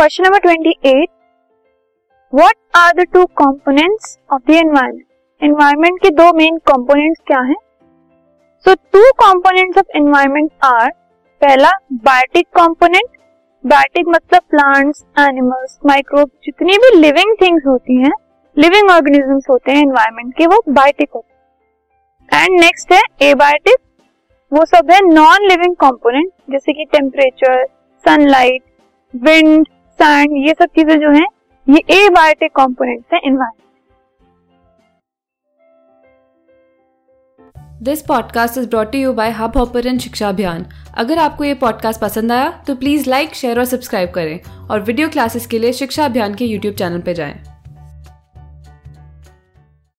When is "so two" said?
8.66-9.00